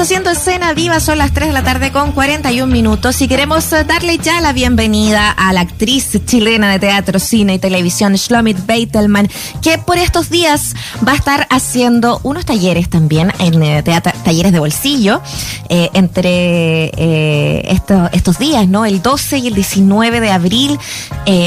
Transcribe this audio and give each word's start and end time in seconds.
haciendo 0.00 0.30
escena 0.30 0.72
viva, 0.72 0.98
son 0.98 1.18
las 1.18 1.34
3 1.34 1.48
de 1.48 1.52
la 1.52 1.62
tarde 1.62 1.92
con 1.92 2.12
41 2.12 2.72
minutos 2.72 3.20
y 3.20 3.28
queremos 3.28 3.70
eh, 3.74 3.84
darle 3.84 4.16
ya 4.16 4.40
la 4.40 4.54
bienvenida 4.54 5.30
a 5.30 5.52
la 5.52 5.60
actriz 5.60 6.18
chilena 6.24 6.72
de 6.72 6.78
teatro, 6.78 7.18
cine 7.18 7.54
y 7.54 7.58
televisión, 7.58 8.14
Shlomit 8.14 8.64
Beitelman, 8.64 9.28
que 9.60 9.76
por 9.76 9.98
estos 9.98 10.30
días 10.30 10.74
va 11.06 11.12
a 11.12 11.16
estar 11.16 11.46
haciendo 11.50 12.18
unos 12.22 12.46
talleres 12.46 12.88
también 12.88 13.30
en 13.40 13.62
eh, 13.62 13.82
talleres 13.82 14.52
de 14.52 14.58
bolsillo 14.58 15.20
eh, 15.68 15.90
entre 15.92 17.70
estos, 17.70 18.08
estos 18.12 18.38
días, 18.38 18.66
¿no? 18.68 18.86
El 18.86 19.02
12 19.02 19.36
y 19.36 19.48
el 19.48 19.54
19 19.54 20.20
de 20.20 20.30
abril 20.30 20.78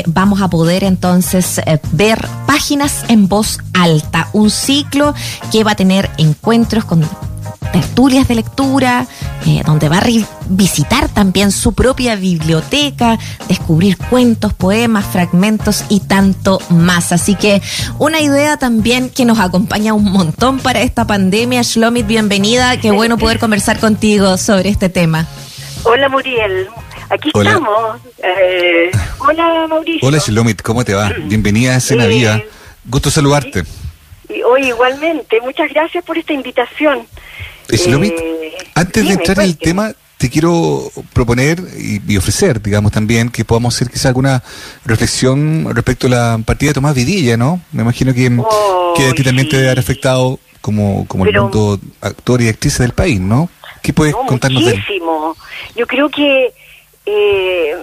vamos 0.05 0.41
a 0.41 0.49
poder 0.49 0.83
entonces 0.83 1.59
ver 1.91 2.27
páginas 2.45 3.03
en 3.07 3.27
voz 3.27 3.57
alta, 3.73 4.29
un 4.33 4.51
ciclo 4.51 5.15
que 5.51 5.63
va 5.63 5.71
a 5.71 5.75
tener 5.75 6.11
encuentros 6.17 6.85
con 6.85 7.03
tertulias 7.71 8.27
de 8.27 8.35
lectura, 8.35 9.05
eh, 9.45 9.61
donde 9.65 9.89
va 9.89 9.97
a 9.99 10.03
visitar 10.47 11.09
también 11.09 11.51
su 11.51 11.73
propia 11.73 12.15
biblioteca, 12.15 13.17
descubrir 13.47 13.97
cuentos, 13.97 14.53
poemas, 14.53 15.05
fragmentos 15.05 15.85
y 15.89 15.99
tanto 16.01 16.59
más. 16.69 17.11
Así 17.11 17.35
que 17.35 17.61
una 17.99 18.19
idea 18.21 18.57
también 18.57 19.09
que 19.09 19.25
nos 19.25 19.39
acompaña 19.39 19.93
un 19.93 20.11
montón 20.11 20.59
para 20.59 20.81
esta 20.81 21.05
pandemia. 21.07 21.61
Shlomit, 21.63 22.05
bienvenida. 22.07 22.77
Qué 22.79 22.91
bueno 22.91 23.17
poder 23.17 23.39
conversar 23.39 23.79
contigo 23.79 24.37
sobre 24.37 24.69
este 24.69 24.89
tema. 24.89 25.27
Hola 25.85 26.07
Muriel, 26.09 26.67
aquí 27.09 27.29
Hola. 27.33 27.49
estamos. 27.51 28.01
Eh, 28.19 28.89
hola 29.19 29.65
Mauricio. 29.67 30.07
Hola 30.07 30.17
Shilomit, 30.17 30.61
¿cómo 30.61 30.85
te 30.85 30.93
va? 30.93 31.11
Bienvenida 31.25 31.73
a 31.73 31.77
Escena 31.77 32.05
Eh, 32.05 32.07
Viva. 32.07 32.41
Gusto 32.85 33.09
saludarte. 33.09 33.63
Y 34.29 34.41
hoy 34.43 34.67
igualmente, 34.69 35.41
muchas 35.41 35.69
gracias 35.69 36.03
por 36.05 36.17
esta 36.17 36.31
invitación. 36.33 37.05
Eh, 37.69 37.77
Eh, 37.77 38.53
antes 38.75 39.07
de 39.07 39.13
entrar 39.13 39.39
en 39.39 39.45
el 39.45 39.57
tema, 39.57 39.93
te 40.17 40.29
quiero 40.29 40.89
proponer 41.11 41.59
y, 41.77 42.01
y 42.11 42.17
ofrecer, 42.17 42.61
digamos 42.61 42.91
también, 42.91 43.29
que 43.29 43.43
podamos 43.45 43.75
hacer 43.75 43.89
quizá 43.89 44.07
alguna 44.09 44.41
reflexión 44.85 45.67
respecto 45.73 46.07
a 46.07 46.09
la 46.09 46.39
partida 46.45 46.69
de 46.69 46.73
Tomás 46.75 46.95
Vidilla, 46.95 47.35
¿no? 47.37 47.61
Me 47.71 47.81
imagino 47.83 48.13
que, 48.13 48.31
Oh, 48.39 48.93
que 48.95 49.09
a 49.09 49.13
ti 49.13 49.23
también 49.23 49.49
te 49.49 49.57
debe 49.57 49.67
haber 49.69 49.79
afectado 49.79 50.39
como, 50.61 51.05
como 51.07 51.25
el 51.25 51.33
mundo 51.39 51.79
actor 52.01 52.41
y 52.41 52.47
actriz 52.47 52.77
del 52.77 52.93
país, 52.93 53.19
¿no? 53.19 53.49
¿Qué 53.81 53.91
puedes 53.91 54.13
No, 54.13 54.25
contarnos 54.25 54.63
de 54.63 54.71
él? 54.71 54.77
muchísimo. 54.77 55.35
Yo 55.75 55.85
creo 55.87 56.09
que 56.09 56.53
eh, 57.05 57.75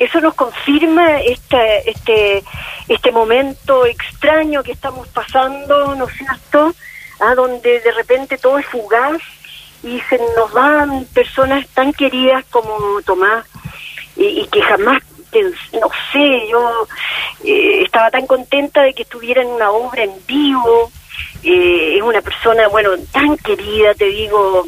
eso 0.00 0.20
nos 0.20 0.34
confirma 0.34 1.20
este, 1.20 1.88
este, 1.90 2.42
este 2.88 3.12
momento 3.12 3.86
extraño 3.86 4.62
que 4.64 4.72
estamos 4.72 5.06
pasando, 5.08 5.94
¿no 5.94 6.08
es 6.08 6.14
cierto? 6.16 6.74
A 7.20 7.34
donde 7.34 7.80
de 7.80 7.92
repente 7.92 8.38
todo 8.38 8.58
es 8.58 8.66
fugaz 8.66 9.20
y 9.82 10.00
se 10.08 10.18
nos 10.36 10.52
van 10.52 11.04
personas 11.06 11.66
tan 11.68 11.92
queridas 11.92 12.44
como 12.50 13.00
Tomás 13.04 13.46
y, 14.16 14.24
y 14.24 14.46
que 14.48 14.62
jamás 14.62 15.02
no 15.72 15.90
sé, 16.12 16.48
yo 16.48 16.86
eh, 17.44 17.82
estaba 17.84 18.10
tan 18.10 18.26
contenta 18.26 18.82
de 18.82 18.94
que 18.94 19.02
estuviera 19.02 19.42
en 19.42 19.48
una 19.48 19.70
obra 19.70 20.04
en 20.04 20.12
vivo. 20.26 20.90
Eh, 21.42 21.96
es 21.96 22.02
una 22.02 22.20
persona, 22.20 22.68
bueno, 22.68 22.90
tan 23.12 23.36
querida, 23.36 23.94
te 23.94 24.06
digo, 24.06 24.64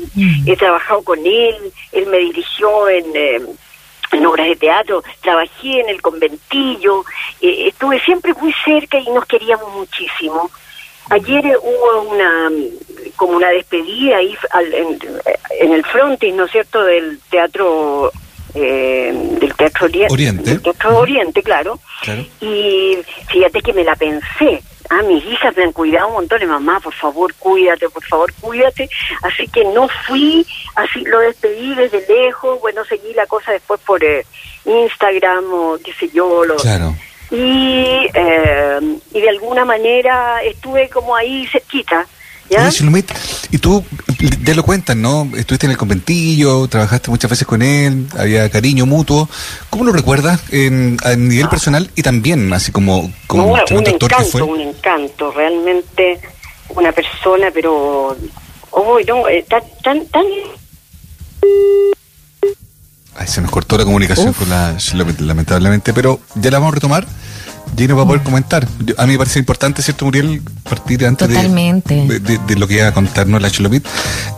he 0.47 0.57
trabajado 0.57 1.03
con 1.03 1.19
él, 1.19 1.57
él 1.93 2.07
me 2.07 2.19
dirigió 2.19 2.89
en, 2.89 3.05
eh, 3.15 3.41
en 4.13 4.27
obras 4.27 4.47
de 4.47 4.57
teatro, 4.57 5.03
trabajé 5.21 5.81
en 5.81 5.89
el 5.89 6.01
conventillo, 6.01 7.05
eh, 7.41 7.69
estuve 7.69 8.01
siempre 8.01 8.35
muy 8.35 8.55
cerca 8.65 8.99
y 8.99 9.11
nos 9.11 9.27
queríamos 9.27 9.73
muchísimo. 9.75 10.51
Ayer 11.11 11.45
hubo 11.63 12.03
una 12.11 12.51
como 13.17 13.37
una 13.37 13.49
despedida 13.51 14.17
ahí 14.17 14.35
al- 14.51 14.73
en, 14.75 14.99
en 15.61 15.73
el 15.73 15.85
frontis, 15.85 16.33
¿no 16.35 16.45
es 16.47 16.53
cierto?, 16.53 16.83
del 16.85 17.19
teatro 17.31 18.11
eh, 18.55 19.13
del 19.41 19.55
teatro 19.55 19.89
Ori- 19.89 20.07
Oriente. 20.11 20.51
del 20.51 20.63
teatro 20.63 20.99
Oriente, 20.99 21.43
claro. 21.43 21.79
Claro. 22.03 22.25
Y 22.41 22.99
fíjate 23.29 23.61
que 23.61 23.73
me 23.73 23.85
la 23.85 23.95
pensé. 23.97 24.63
Ah, 24.93 25.03
mis 25.03 25.25
hijas 25.25 25.57
me 25.57 25.63
han 25.65 25.73
cuidado 25.73 26.09
un 26.09 26.15
montón. 26.15 26.43
Y 26.43 26.47
mamá, 26.47 26.81
por 26.81 26.93
favor, 26.95 27.33
cuídate, 27.35 27.89
por 27.91 28.03
favor, 28.05 28.33
cuídate. 28.41 28.89
Así 29.23 29.47
que 29.47 29.65
no 29.67 29.87
fui, 30.07 30.45
así 30.75 31.01
lo 31.05 31.21
despedí 31.21 31.75
desde 31.77 32.05
lejos. 32.09 32.61
Bueno, 32.61 32.85
seguí 32.85 33.13
la 33.15 33.27
cosa 33.27 33.53
después 33.53 33.79
por 33.87 34.03
eh, 34.03 34.25
Instagram 34.65 35.45
o 35.53 35.79
qué 35.85 35.93
sé 35.93 36.09
yo. 36.13 36.45
Lo, 36.45 36.57
Claro. 36.57 36.95
Y, 37.31 38.09
eh, 38.13 38.99
y 39.13 39.21
de 39.21 39.29
alguna 39.29 39.65
manera 39.65 40.43
estuve 40.43 40.89
como 40.89 41.15
ahí 41.15 41.47
cerquita. 41.47 42.07
¿ya? 42.51 42.69
Y 43.51 43.59
tú, 43.59 43.85
ya 44.43 44.55
lo 44.55 44.63
cuentas, 44.65 44.97
¿no? 44.97 45.31
Estuviste 45.37 45.67
en 45.67 45.73
el 45.73 45.79
conventillo, 45.79 46.67
trabajaste 46.69 47.11
muchas 47.11 47.31
veces 47.31 47.47
con 47.47 47.63
él, 47.63 48.07
había 48.19 48.51
cariño 48.51 48.87
mutuo. 48.87 49.29
¿Cómo 49.71 49.85
lo 49.85 49.93
recuerdas 49.93 50.41
en, 50.53 50.97
a 51.05 51.15
nivel 51.15 51.49
personal 51.49 51.91
y 51.95 52.03
también, 52.03 52.53
así 52.53 52.73
como, 52.73 53.13
como 53.27 53.57
No, 53.57 53.65
un 53.77 53.87
encanto, 53.87 54.47
un 54.47 54.61
encanto, 54.61 55.31
realmente 55.33 56.21
una 56.71 56.93
persona, 56.93 57.51
pero, 57.53 58.17
oh, 58.71 58.99
no, 59.07 59.29
eh, 59.29 59.45
tan, 59.49 59.63
tan, 59.83 60.07
tan 60.07 60.25
Ay, 63.17 63.27
se 63.27 63.41
nos 63.41 63.51
cortó 63.51 63.77
la 63.77 63.85
comunicación 63.85 64.29
Uf. 64.29 64.39
con 64.39 64.49
la 64.51 64.77
lamentablemente, 65.21 65.93
pero 65.93 66.21
ya 66.37 66.51
la 66.51 66.59
vamos 66.59 66.73
a 66.73 66.75
retomar. 66.77 67.07
Y 67.77 67.87
nos 67.87 67.97
va 67.99 68.03
a 68.03 68.07
poder 68.07 68.23
comentar. 68.23 68.67
A 68.99 69.07
mí 69.07 69.13
me 69.13 69.19
parece 69.19 69.39
importante, 69.39 69.81
¿cierto, 69.83 70.05
Muriel? 70.05 70.43
Partir 70.69 71.07
antes 71.07 71.29
de- 71.29 71.35
de, 72.21 72.39
de- 72.39 72.57
lo 72.57 72.67
que 72.67 72.75
iba 72.75 72.89
a 72.89 72.93
contarnos 72.93 73.41
la 73.41 73.49
Shilomit. 73.49 73.87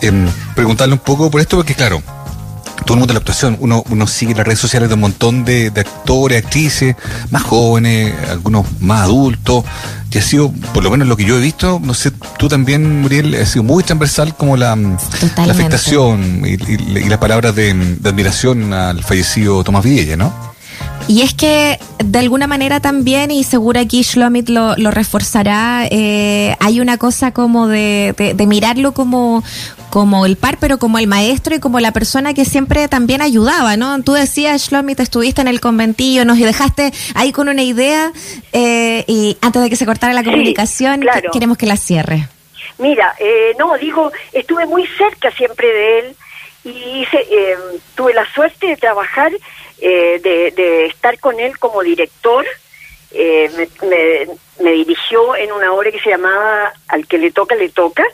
em, 0.01 0.29
preguntarle 0.55 0.93
un 0.95 1.01
poco 1.01 1.31
por 1.31 1.41
esto, 1.41 1.57
porque 1.57 1.75
claro, 1.75 2.03
todo 2.85 2.95
el 2.95 2.99
mundo 3.01 3.13
de 3.13 3.15
la 3.15 3.19
actuación, 3.21 3.57
uno, 3.61 3.83
uno 3.91 4.07
sigue 4.07 4.35
las 4.35 4.47
redes 4.47 4.59
sociales 4.61 4.89
de 4.89 4.95
un 4.95 5.01
montón 5.01 5.45
de, 5.45 5.71
de 5.71 5.81
actores, 5.83 6.45
actrices, 6.45 6.97
más 7.31 7.43
jóvenes, 7.43 8.13
algunos 8.31 8.67
más 8.81 9.03
adultos, 9.03 9.65
y 10.11 10.19
ha 10.19 10.23
sido, 10.23 10.53
por 10.75 10.83
lo 10.85 10.91
menos 10.91 11.09
lo 11.09 11.17
que 11.17 11.25
yo 11.25 11.39
he 11.39 11.41
visto, 11.41 11.81
no 11.83 11.95
sé, 11.95 12.11
tú 12.39 12.49
también, 12.49 13.01
Muriel, 13.01 13.35
ha 13.35 13.47
sido 13.47 13.63
muy 13.63 13.83
transversal 13.83 14.35
como 14.37 14.57
la, 14.57 14.77
la 14.77 15.53
afectación 15.53 16.43
y, 16.45 16.51
y- 16.55 16.99
y 16.99 17.09
las 17.09 17.19
palabras 17.19 17.55
de, 17.55 17.73
de 17.75 18.09
admiración 18.09 18.73
al 18.73 19.03
fallecido 19.03 19.63
Tomás 19.65 19.85
Vidella, 19.85 20.17
¿no? 20.17 20.33
Y 21.09 21.23
es 21.23 21.35
que 21.35 21.79
de 22.05 22.19
alguna 22.21 22.47
manera 22.47 22.79
también, 22.79 23.31
y 23.33 23.43
seguro 23.43 23.81
aquí 23.81 24.03
Shlomit 24.03 24.49
lo, 24.49 24.77
lo 24.77 24.91
reforzará, 24.93 25.87
eh, 25.91 26.55
hay 26.61 26.81
una 26.81 26.97
cosa 26.97 27.33
como 27.33 27.67
de, 27.67 28.15
de- 28.17 28.35
de 28.35 28.47
mirarlo 28.47 28.93
como, 28.93 29.43
como 29.93 30.25
el 30.25 30.39
par, 30.39 30.57
pero 30.59 30.79
como 30.79 30.99
el 30.99 31.07
maestro 31.07 31.55
y 31.55 31.61
como 31.61 31.79
la 31.79 31.93
persona 31.93 32.33
que 32.33 32.47
siempre 32.47 32.89
también 32.89 33.21
ayudaba, 33.21 33.77
¿no? 33.77 34.03
Tú 34.03 34.15
decías, 34.15 34.63
Shlomit, 34.71 34.99
estuviste 35.01 35.43
en 35.43 35.49
el 35.49 35.61
conventillo, 35.61 36.25
nos 36.25 36.39
dejaste 36.39 36.93
ahí 37.15 37.31
con 37.31 37.51
una 37.51 37.63
idea, 37.63 38.11
eh, 38.55 39.05
y 39.07 39.37
antes 39.43 39.61
de 39.61 39.69
que 39.69 39.77
se 39.77 39.85
cortara 39.85 40.15
la 40.15 40.23
Sí, 40.23 40.31
comunicación, 40.31 41.01
claro. 41.01 41.21
que- 41.21 41.29
queremos 41.31 41.59
que 41.59 41.67
la 41.67 41.77
cierre. 41.77 42.27
Mira, 42.79 43.15
eh, 43.19 43.53
no, 43.59 43.77
digo, 43.77 44.11
estuve 44.33 44.65
muy 44.65 44.87
cerca 44.97 45.31
siempre 45.33 45.69
de 45.69 45.99
él 45.99 46.17
y 46.65 46.71
hice, 47.03 47.19
eh, 47.31 47.55
tuve 47.95 48.15
la 48.15 48.25
suerte 48.33 48.69
de 48.69 48.77
trabajar, 48.79 49.31
eh, 49.79 50.21
de, 50.23 50.53
de 50.57 50.87
estar 50.87 51.19
con 51.19 51.39
él 51.39 51.59
como 51.59 51.83
director. 51.83 52.47
Eh, 53.11 53.51
me, 53.59 53.89
me- 53.91 54.27
me 54.65 54.71
dirigió 54.73 55.37
en 55.37 55.53
una 55.53 55.71
obra 55.75 55.91
que 55.91 56.01
se 56.01 56.09
llamaba 56.09 56.73
Al 56.89 57.07
que 57.07 57.19
le 57.19 57.31
toca, 57.31 57.55
le 57.57 57.69
toca, 57.69 58.05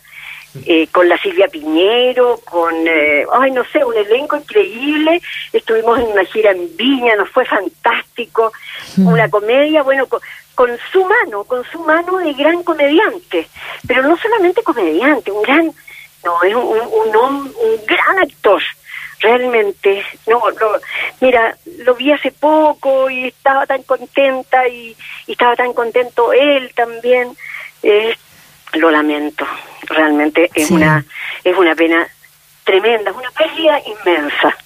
eh, 0.66 0.86
con 0.92 1.08
la 1.08 1.18
Silvia 1.18 1.48
Piñero, 1.48 2.40
con, 2.44 2.74
eh, 2.86 3.24
ay, 3.32 3.50
no 3.52 3.64
sé, 3.72 3.84
un 3.84 3.96
elenco 3.96 4.36
increíble. 4.36 5.20
Estuvimos 5.52 5.98
en 5.98 6.06
una 6.06 6.24
gira 6.24 6.50
en 6.52 6.76
Viña, 6.76 7.16
nos 7.16 7.30
fue 7.30 7.44
fantástico. 7.44 8.52
Una 8.98 9.28
comedia, 9.28 9.82
bueno, 9.82 10.06
con, 10.06 10.20
con 10.54 10.70
su 10.92 11.04
mano, 11.04 11.44
con 11.44 11.64
su 11.70 11.78
mano 11.80 12.18
de 12.18 12.32
gran 12.34 12.62
comediante. 12.62 13.48
Pero 13.86 14.02
no 14.02 14.16
solamente 14.16 14.62
comediante, 14.62 15.30
un 15.30 15.42
gran, 15.42 15.72
no, 16.24 16.42
es 16.42 16.54
un, 16.54 16.62
un, 16.64 17.16
un 17.16 17.36
un 17.36 17.86
gran 17.86 18.18
actor. 18.18 18.62
Realmente, 19.20 20.04
no, 20.28 20.40
lo- 20.50 20.80
mira, 21.20 21.56
lo 21.78 21.94
vi 21.96 22.12
hace 22.12 22.30
poco 22.30 23.10
y 23.10 23.26
estaba 23.26 23.66
tan 23.66 23.82
contenta 23.82 24.68
y, 24.68 24.96
y 25.26 25.32
estaba 25.32 25.56
tan 25.56 25.72
contento 25.72 26.32
él 26.32 26.70
también. 26.76 27.36
Eh, 27.82 28.16
lo 28.74 28.90
lamento, 28.90 29.46
realmente 29.82 30.50
es 30.54 30.68
Sí. 30.68 30.74
una 30.74 31.04
es 31.44 31.56
una 31.56 31.74
pena 31.74 32.06
tremenda, 32.64 33.10
es 33.10 33.16
una 33.16 33.30
pérdida 33.30 33.80
inmensa. 33.86 34.56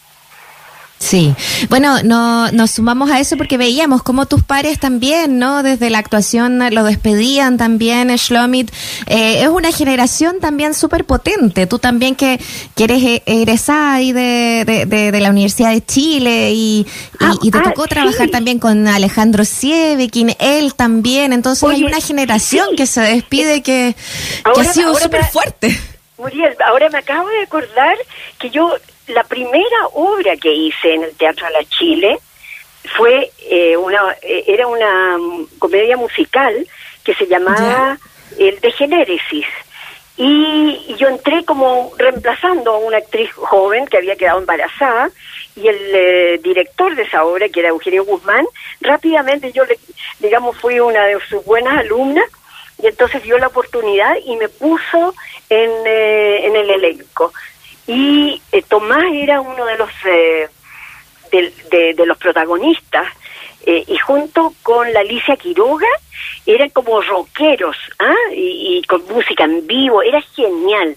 Sí, 1.05 1.35
bueno, 1.69 2.01
no, 2.05 2.53
nos 2.53 2.71
sumamos 2.71 3.11
a 3.11 3.19
eso 3.19 3.37
porque 3.37 3.59
veíamos 3.59 4.05
como 4.05 4.27
tus 4.27 4.45
pares 4.45 4.79
también, 4.79 5.37
¿no? 5.41 5.65
Desde 5.65 5.91
la 5.91 5.99
actuación 5.99 6.61
lo 6.73 6.85
despedían 6.85 7.57
también, 7.57 8.09
Shlomit. 8.15 8.71
Eh, 9.09 9.43
es 9.43 9.49
una 9.49 9.73
generación 9.73 10.37
también 10.41 10.75
súper 10.75 11.05
potente. 11.05 11.67
Tú 11.67 11.81
también 11.81 12.15
que, 12.15 12.41
que 12.77 12.85
eres 12.85 13.03
eh, 13.03 13.23
egresada 13.27 13.95
ahí 13.95 14.13
de, 14.13 14.63
de, 14.65 14.87
de- 14.87 15.11
de 15.11 15.21
la 15.21 15.31
Universidad 15.31 15.73
de 15.73 15.85
Chile 15.85 16.53
y, 16.53 16.87
y- 16.87 16.87
Ah, 17.19 17.35
y 17.43 17.51
te 17.51 17.59
ah, 17.59 17.63
tocó 17.65 17.89
trabajar 17.89 18.27
sí. 18.27 18.31
también 18.31 18.61
con 18.61 18.87
Alejandro 18.87 19.45
Sievekin, 19.45 20.37
él 20.39 20.75
también. 20.75 21.33
Entonces 21.33 21.65
hay 21.69 21.77
Oye, 21.83 21.87
una 21.87 22.01
generación 22.01 22.69
sí. 22.71 22.77
que 22.77 22.87
se 22.87 23.01
despide 23.01 23.61
que, 23.63 23.97
que 24.55 24.61
ha 24.61 24.65
sido 24.73 24.95
súper 24.95 25.25
fuerte. 25.25 25.77
Muriel, 26.17 26.55
ahora 26.65 26.89
me 26.91 26.99
acabo 26.99 27.27
de 27.29 27.43
acordar 27.43 27.97
que 28.39 28.51
yo, 28.51 28.73
la 29.12 29.25
primera 29.25 29.87
obra 29.93 30.37
que 30.37 30.53
hice 30.53 30.94
en 30.94 31.05
el 31.05 31.14
Teatro 31.17 31.47
de 31.47 31.53
la 31.53 31.64
Chile 31.64 32.19
fue 32.97 33.31
eh, 33.49 33.76
una, 33.76 34.17
eh, 34.23 34.44
era 34.47 34.67
una 34.67 35.19
comedia 35.59 35.97
musical 35.97 36.67
que 37.05 37.14
se 37.14 37.26
llamaba 37.26 37.99
El 38.38 38.61
de 38.61 38.73
Genéresis. 38.73 39.47
Y 40.17 40.94
yo 40.99 41.09
entré 41.09 41.44
como 41.44 41.93
reemplazando 41.97 42.73
a 42.73 42.79
una 42.79 42.99
actriz 42.99 43.32
joven 43.32 43.87
que 43.87 43.97
había 43.97 44.17
quedado 44.17 44.41
embarazada 44.41 45.11
y 45.56 45.69
el 45.69 45.79
eh, 45.94 46.41
director 46.43 46.94
de 46.94 47.03
esa 47.03 47.25
obra, 47.25 47.49
que 47.49 47.61
era 47.61 47.70
Eugenio 47.70 48.05
Guzmán, 48.05 48.47
rápidamente 48.81 49.53
yo, 49.53 49.65
le, 49.65 49.79
digamos, 50.20 50.56
fui 50.58 50.81
una 50.81 51.05
de 51.05 51.19
sus 51.29 51.44
buenas 51.44 51.79
alumnas 51.79 52.26
y 52.82 52.87
entonces 52.87 53.23
dio 53.23 53.38
la 53.38 53.49
oportunidad 53.49 54.17
y 54.25 54.37
me 54.37 54.49
puso 54.49 55.15
en, 55.49 55.70
eh, 55.87 56.47
en 56.47 56.56
el 56.56 56.70
elenco. 56.70 57.32
Y 57.87 58.31
eh, 58.93 58.99
Tomás 58.99 59.12
era 59.12 59.41
uno 59.41 59.65
de 59.65 59.77
los, 59.79 59.91
de, 61.31 61.94
de, 61.94 62.06
los 62.06 62.19
protagonistas 62.19 63.06
y 63.65 63.97
junto 63.99 64.53
con 64.62 64.93
la 64.93 65.00
Alicia 65.00 65.37
Quiroga 65.37 65.87
eran 66.47 66.71
como 66.71 67.00
rockeros 67.00 67.77
¿ah? 67.99 68.15
y, 68.35 68.83
con 68.89 69.05
música 69.06 69.44
en 69.44 69.67
vivo, 69.67 70.03
era 70.03 70.21
genial. 70.35 70.97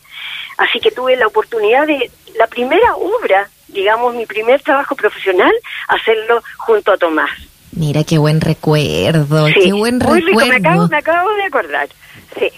Así 0.58 0.80
que 0.80 0.92
tuve 0.92 1.16
la 1.16 1.28
oportunidad 1.28 1.86
de 1.86 2.10
la 2.38 2.48
primera 2.48 2.96
obra, 2.96 3.50
digamos, 3.68 4.16
mi 4.16 4.26
primer 4.26 4.62
trabajo 4.62 4.96
profesional, 4.96 5.52
hacerlo 5.88 6.42
junto 6.58 6.92
a 6.92 6.98
Tomás. 6.98 7.32
Mira 7.72 8.04
qué 8.04 8.18
buen 8.18 8.40
recuerdo, 8.40 9.48
qué 9.54 9.74
buen 9.74 10.00
recuerdo. 10.00 10.48
me 10.48 10.56
acabo, 10.56 10.88
me 10.88 10.98
acabo 10.98 11.34
de 11.34 11.44
acordar. 11.44 11.90
Sí. 12.40 12.50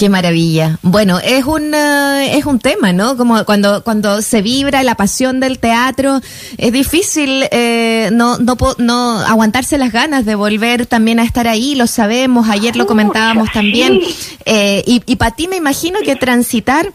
Qué 0.00 0.08
maravilla. 0.08 0.78
Bueno, 0.80 1.18
es 1.22 1.44
un 1.44 1.74
eh, 1.74 2.38
es 2.38 2.46
un 2.46 2.58
tema, 2.58 2.90
¿no? 2.90 3.18
Como 3.18 3.44
cuando 3.44 3.84
cuando 3.84 4.22
se 4.22 4.40
vibra 4.40 4.82
la 4.82 4.94
pasión 4.94 5.40
del 5.40 5.58
teatro, 5.58 6.22
es 6.56 6.72
difícil 6.72 7.44
eh, 7.50 8.08
no 8.10 8.38
no 8.38 8.56
no 8.78 9.18
aguantarse 9.18 9.76
las 9.76 9.92
ganas 9.92 10.24
de 10.24 10.36
volver 10.36 10.86
también 10.86 11.20
a 11.20 11.24
estar 11.24 11.46
ahí. 11.46 11.74
Lo 11.74 11.86
sabemos. 11.86 12.48
Ayer 12.48 12.76
lo 12.76 12.86
comentábamos 12.86 13.52
también. 13.52 14.00
Eh, 14.46 14.82
y 14.86 15.02
y 15.04 15.16
para 15.16 15.36
ti 15.36 15.48
me 15.48 15.56
imagino 15.56 15.98
que 16.02 16.16
transitar 16.16 16.94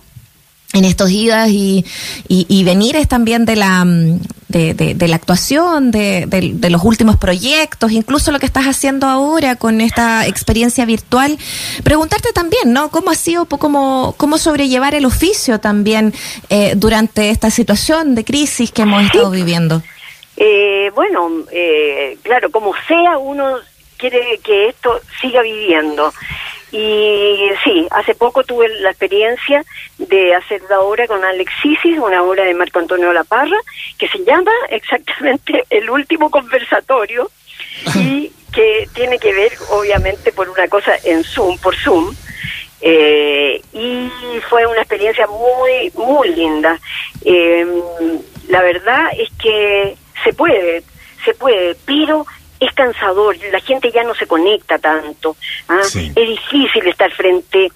en 0.76 0.86
estos 0.86 1.10
idas 1.10 1.50
y, 1.50 1.86
y, 2.28 2.64
venires 2.64 3.08
también 3.08 3.46
de 3.46 3.56
la, 3.56 3.84
mm, 3.86 4.20
de, 4.50 5.08
la 5.08 5.16
actuación, 5.16 5.92
de, 5.92 6.26
de, 6.28 6.70
los 6.70 6.84
últimos 6.84 7.18
proyectos, 7.18 7.92
incluso 7.92 8.32
lo 8.32 8.40
que 8.40 8.46
estás 8.46 8.66
haciendo 8.66 9.08
ahora 9.08 9.56
con 9.56 9.82
esta 9.82 10.28
experiencia 10.28 10.86
virtual. 10.86 11.38
Preguntarte 11.84 12.32
también, 12.34 12.74
¿no? 12.74 12.90
¿Cómo 12.90 13.12
ha 13.12 13.16
sido, 13.16 13.46
cómo, 13.46 14.14
cómo 14.18 14.38
sobrellevar 14.38 14.96
el 14.96 15.06
oficio 15.06 15.60
también 15.60 16.14
eh, 16.50 16.74
durante 16.76 17.30
esta 17.30 17.50
situación 17.50 18.16
de 18.16 18.24
crisis 18.24 18.72
que 18.72 18.84
hemos 18.84 19.04
estado 19.04 19.32
viviendo? 19.32 19.82
Eh, 20.38 20.92
bueno, 20.94 21.30
eh, 21.52 22.18
claro, 22.22 22.52
como 22.52 22.74
sea, 22.88 23.18
uno 23.18 23.58
quiere 23.98 24.40
que 24.44 24.70
esto 24.70 25.00
siga 25.22 25.42
viviendo. 25.42 26.14
Y 26.72 27.50
sí, 27.64 27.88
hace 27.92 28.16
poco 28.16 28.44
tuve 28.44 28.68
la 28.80 28.90
experiencia 28.90 29.64
de 29.98 30.34
hacer 30.36 30.62
la 30.70 30.82
obra 30.82 31.08
con 31.08 31.24
Alexisis, 31.24 31.98
una 31.98 32.24
obra 32.24 32.44
de 32.44 32.54
Marco 32.54 32.80
Antonio 32.80 33.14
Laparra, 33.14 33.58
que 33.98 34.08
se 34.08 34.24
llama 34.24 34.52
exactamente 34.70 35.64
El 35.70 35.90
último 35.90 36.30
conversatorio 36.30 37.30
y 37.96 38.32
que 38.52 38.88
tiene 38.94 39.20
que 39.20 39.34
ver, 39.34 39.52
obviamente, 39.70 40.32
por 40.32 40.50
una 40.50 40.68
cosa 40.68 40.94
en 41.04 41.24
Zoom, 41.24 41.58
por 41.60 41.76
Zoom. 41.76 42.14
Eh, 42.82 43.62
y 43.74 44.10
fue 44.50 44.66
una 44.66 44.80
experiencia 44.80 45.28
muy, 45.28 45.92
muy 45.96 46.30
linda. 46.30 46.80
Eh, 47.24 47.66
la 48.48 48.62
verdad 48.62 49.08
es 49.18 49.30
que 49.42 49.98
se 50.24 50.34
puede, 50.34 50.84
se 51.24 51.34
puede, 51.34 51.76
pero 51.86 52.26
es 52.60 52.74
cansador, 52.74 53.36
la 53.52 53.60
gente 53.60 53.92
ya 53.92 54.04
no 54.04 54.16
se 54.16 54.28
conecta 54.28 54.80
tanto. 54.80 55.36
¿ah? 55.68 55.82
Es 55.84 56.16
difícil 56.16 56.88
estar 56.88 57.12
frente 57.12 57.72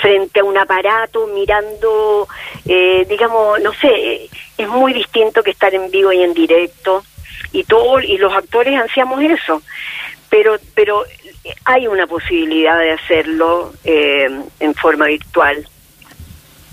frente 0.00 0.40
a 0.40 0.44
un 0.44 0.56
aparato 0.56 1.26
mirando, 1.26 2.26
eh, 2.64 3.04
digamos, 3.08 3.60
no 3.60 3.74
sé, 3.74 4.28
es 4.56 4.68
muy 4.68 4.94
distinto 4.94 5.42
que 5.42 5.50
estar 5.50 5.74
en 5.74 5.90
vivo 5.90 6.12
y 6.12 6.22
en 6.22 6.32
directo 6.32 7.04
y 7.52 7.64
todo 7.64 8.00
y 8.00 8.16
los 8.16 8.32
actores 8.32 8.80
ansiamos 8.80 9.22
eso, 9.22 9.60
pero 10.30 10.56
pero 10.74 11.04
hay 11.64 11.86
una 11.88 12.06
posibilidad 12.06 12.78
de 12.78 12.92
hacerlo 12.92 13.74
eh, 13.84 14.30
en 14.60 14.74
forma 14.74 15.06
virtual 15.06 15.66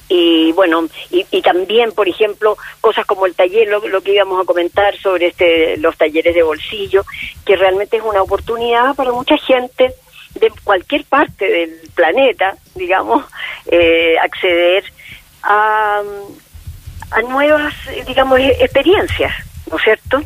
y 0.09 0.51
bueno 0.53 0.89
y, 1.11 1.23
también 1.41 1.91
por 1.91 2.09
ejemplo 2.09 2.57
cosas 2.81 3.05
como 3.05 3.27
el 3.27 3.35
taller 3.35 3.67
lo, 3.67 4.01
que 4.01 4.13
íbamos 4.13 4.41
a 4.41 4.45
comentar 4.45 4.97
sobre 4.97 5.27
este 5.27 5.77
los 5.77 5.95
talleres 5.95 6.33
de 6.33 6.43
bolsillo 6.43 7.05
que 7.45 7.55
realmente 7.55 7.97
es 7.97 8.03
una 8.03 8.23
oportunidad 8.23 8.95
para 8.95 9.11
mucha 9.11 9.37
gente 9.37 9.93
de 10.39 10.51
cualquier 10.63 11.05
parte 11.05 11.47
del 11.47 11.79
planeta 11.93 12.57
digamos 12.75 13.23
eh, 13.67 14.15
acceder 14.21 14.83
a, 15.43 16.01
a 17.11 17.21
nuevas 17.21 17.73
digamos 18.07 18.39
experiencias 18.39 19.31
no 19.69 19.77
es 19.77 19.83
cierto 19.83 20.21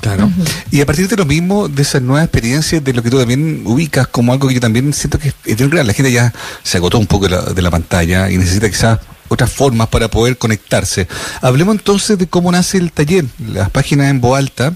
Claro. 0.00 0.30
Y 0.70 0.82
a 0.82 0.86
partir 0.86 1.08
de 1.08 1.16
lo 1.16 1.24
mismo, 1.24 1.66
de 1.66 1.80
esas 1.80 2.02
nuevas 2.02 2.24
experiencias, 2.24 2.84
de 2.84 2.92
lo 2.92 3.02
que 3.02 3.08
tú 3.08 3.18
también 3.18 3.62
ubicas 3.64 4.06
como 4.06 4.34
algo 4.34 4.48
que 4.48 4.52
yo 4.52 4.60
también 4.60 4.92
siento 4.92 5.18
que 5.18 5.32
es 5.46 5.70
real. 5.70 5.86
La 5.86 5.94
gente 5.94 6.12
ya 6.12 6.30
se 6.62 6.76
agotó 6.76 6.98
un 6.98 7.06
poco 7.06 7.26
de 7.26 7.30
la, 7.30 7.40
de 7.40 7.62
la 7.62 7.70
pantalla 7.70 8.30
y 8.30 8.36
necesita 8.36 8.68
quizás 8.68 8.98
otras 9.28 9.52
formas 9.52 9.88
para 9.88 10.08
poder 10.08 10.36
conectarse. 10.38 11.08
Hablemos 11.40 11.76
entonces 11.76 12.18
de 12.18 12.26
cómo 12.26 12.52
nace 12.52 12.78
el 12.78 12.92
taller, 12.92 13.24
las 13.52 13.70
páginas 13.70 14.10
en 14.10 14.20
voz 14.20 14.38
alta, 14.38 14.74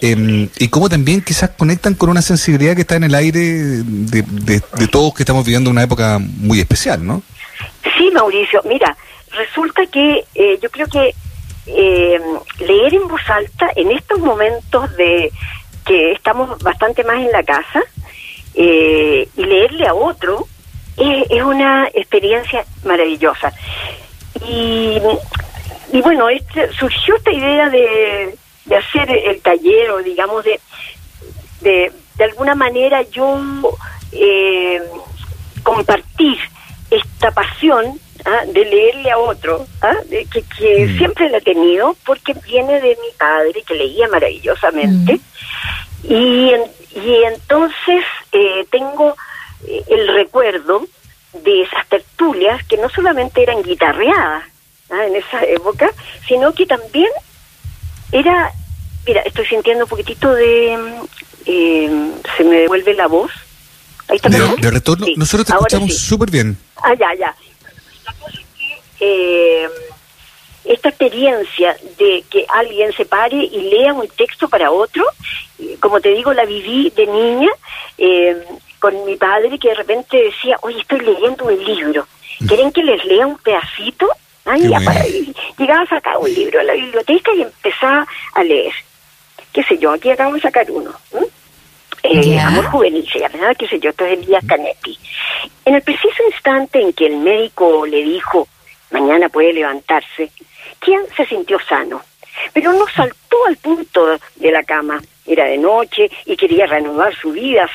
em, 0.00 0.48
y 0.58 0.68
cómo 0.68 0.88
también 0.88 1.20
quizás 1.20 1.50
conectan 1.50 1.94
con 1.94 2.10
una 2.10 2.22
sensibilidad 2.22 2.74
que 2.74 2.82
está 2.82 2.96
en 2.96 3.04
el 3.04 3.14
aire 3.14 3.40
de, 3.40 4.22
de, 4.22 4.88
todos 4.88 5.14
que 5.14 5.22
estamos 5.22 5.44
viviendo 5.44 5.70
una 5.70 5.82
época 5.82 6.18
muy 6.18 6.60
especial, 6.60 7.04
¿no? 7.06 7.22
Sí, 7.96 8.10
Mauricio, 8.12 8.62
mira, 8.68 8.96
resulta 9.30 9.86
que 9.86 10.24
eh, 10.34 10.58
yo 10.62 10.70
creo 10.70 10.86
que 10.88 11.14
eh, 11.66 12.20
leer 12.58 12.94
en 12.94 13.08
voz 13.08 13.20
alta 13.28 13.70
en 13.76 13.92
estos 13.92 14.18
momentos 14.18 14.94
de 14.96 15.30
que 15.84 16.12
estamos 16.12 16.58
bastante 16.62 17.04
más 17.04 17.16
en 17.16 17.30
la 17.30 17.42
casa 17.42 17.82
eh, 18.54 19.28
y 19.36 19.44
leerle 19.44 19.86
a 19.86 19.94
otro 19.94 20.46
es, 20.96 21.42
una 21.42 21.88
experiencia 21.94 22.64
maravillosa. 22.84 23.52
Y, 24.46 24.98
y 25.92 26.00
bueno, 26.02 26.28
este, 26.28 26.72
surgió 26.72 27.16
esta 27.16 27.32
idea 27.32 27.70
de, 27.70 28.36
de 28.64 28.76
hacer 28.76 29.10
el 29.10 29.40
taller 29.40 29.90
o 29.90 30.02
digamos 30.02 30.44
de, 30.44 30.60
de, 31.60 31.92
de 32.16 32.24
alguna 32.24 32.54
manera 32.54 33.02
yo 33.02 33.40
eh, 34.12 34.80
compartir 35.62 36.38
esta 36.90 37.30
pasión 37.30 37.98
¿ah? 38.24 38.44
de 38.46 38.64
leerle 38.64 39.10
a 39.10 39.18
otro, 39.18 39.66
¿ah? 39.80 39.96
de, 40.08 40.26
que, 40.26 40.42
que 40.42 40.86
mm. 40.86 40.98
siempre 40.98 41.30
la 41.30 41.38
he 41.38 41.42
tenido 41.42 41.96
porque 42.04 42.34
viene 42.46 42.80
de 42.80 42.90
mi 42.90 43.16
padre 43.18 43.62
que 43.66 43.74
leía 43.74 44.08
maravillosamente 44.08 45.14
mm. 45.14 46.12
y, 46.12 46.52
y 46.94 47.24
entonces 47.24 48.04
eh, 48.32 48.66
tengo 48.70 49.16
eh, 49.66 49.84
el 49.88 50.08
recuerdo 50.08 50.86
de 51.32 51.62
esas 51.62 51.88
tertulias 51.88 52.62
que 52.66 52.76
no 52.76 52.88
solamente 52.90 53.42
eran 53.42 53.62
guitarreadas 53.62 54.44
¿ah? 54.90 55.06
en 55.06 55.16
esa 55.16 55.42
época, 55.44 55.90
sino 56.26 56.52
que 56.52 56.66
también 56.66 57.08
era, 58.10 58.52
mira, 59.06 59.22
estoy 59.22 59.46
sintiendo 59.46 59.84
un 59.84 59.90
poquitito 59.90 60.32
de, 60.34 60.78
eh, 61.46 62.12
se 62.36 62.44
me 62.44 62.56
devuelve 62.56 62.94
la 62.94 63.06
voz. 63.06 63.30
Ahí 64.08 64.16
está 64.16 64.28
de, 64.28 64.70
retorno, 64.70 65.06
nosotros 65.16 65.46
te 65.46 65.52
escuchamos 65.52 65.96
súper 65.96 66.30
bien. 66.30 66.58
Ah, 66.76 66.94
ya, 66.94 67.14
ya. 67.18 67.34
La 68.04 68.12
cosa 68.14 68.38
es 68.38 68.46
que 68.58 68.82
eh, 69.00 69.68
esta 70.64 70.90
experiencia 70.90 71.76
de 71.98 72.24
que 72.28 72.44
alguien 72.48 72.92
se 72.92 73.06
pare 73.06 73.36
y 73.36 73.70
lea 73.70 73.94
un 73.94 74.06
texto 74.08 74.48
para 74.48 74.70
otro, 74.70 75.04
como 75.80 76.00
te 76.00 76.10
digo, 76.10 76.32
la 76.34 76.44
viví 76.44 76.90
de 76.90 77.06
niña. 77.06 77.48
Eh, 77.96 78.36
con 78.82 79.04
mi 79.04 79.14
padre 79.14 79.60
que 79.60 79.68
de 79.68 79.74
repente 79.76 80.16
decía, 80.16 80.56
oye, 80.62 80.80
estoy 80.80 80.98
leyendo 80.98 81.44
un 81.44 81.64
libro, 81.64 82.04
¿quieren 82.48 82.72
que 82.72 82.82
les 82.82 83.04
lea 83.04 83.24
un 83.24 83.38
pedacito? 83.38 84.08
Ay, 84.44 84.62
llegaba 85.56 85.82
a 85.82 85.86
sacar 85.86 86.18
un 86.18 86.34
libro 86.34 86.58
a 86.58 86.64
la 86.64 86.72
biblioteca 86.72 87.32
y 87.32 87.42
empezaba 87.42 88.04
a 88.34 88.42
leer. 88.42 88.72
¿Qué 89.52 89.62
sé 89.62 89.78
yo? 89.78 89.92
Aquí 89.92 90.10
acabo 90.10 90.34
de 90.34 90.40
sacar 90.40 90.68
uno. 90.68 90.90
Eh, 92.02 92.40
Amor 92.40 92.64
juvenil 92.72 93.08
se 93.08 93.20
llama, 93.20 93.54
qué 93.54 93.68
sé 93.68 93.78
yo, 93.78 93.90
esto 93.90 94.04
es 94.04 94.18
Elías 94.18 94.44
Canetti. 94.44 94.98
En 95.64 95.76
el 95.76 95.82
preciso 95.82 96.24
instante 96.28 96.80
en 96.80 96.92
que 96.92 97.06
el 97.06 97.18
médico 97.18 97.86
le 97.86 98.02
dijo, 98.02 98.48
mañana 98.90 99.28
puede 99.28 99.52
levantarse, 99.52 100.32
¿quién 100.80 101.02
se 101.16 101.24
sintió 101.26 101.60
sano? 101.68 102.02
Pero 102.52 102.72
no 102.72 102.84
saltó 102.88 103.36
al 103.46 103.56
punto 103.58 104.18
de 104.34 104.50
la 104.50 104.64
cama, 104.64 105.00
era 105.26 105.44
de 105.44 105.58
noche 105.58 106.10
y 106.24 106.36
quería 106.36 106.66
reanudar 106.66 107.14
su 107.16 107.32
vida, 107.32 107.68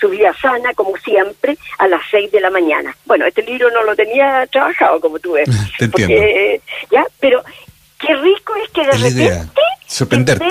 su 0.00 0.08
vida 0.08 0.34
sana, 0.40 0.72
como 0.74 0.96
siempre, 0.98 1.56
a 1.78 1.88
las 1.88 2.00
seis 2.10 2.30
de 2.32 2.40
la 2.40 2.50
mañana. 2.50 2.96
Bueno, 3.04 3.26
este 3.26 3.42
libro 3.42 3.70
no 3.70 3.82
lo 3.82 3.94
tenía 3.94 4.46
trabajado, 4.46 5.00
como 5.00 5.18
tú 5.18 5.32
ves. 5.32 5.48
Te 5.78 5.84
entiendo. 5.84 6.62
¿ya? 6.90 7.04
Pero 7.20 7.44
qué 7.98 8.14
rico 8.14 8.54
es 8.64 8.70
que 8.70 8.84
de 8.84 8.92
repente 8.92 9.62
sorprenderte 9.86 10.48